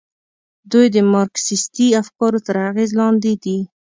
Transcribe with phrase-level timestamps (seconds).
[0.71, 3.57] دوی د مارکسیستي افکارو تر اغېز لاندې دي.